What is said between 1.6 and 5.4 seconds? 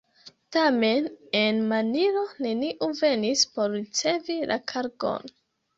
Manilo neniu venis por ricevi la kargon.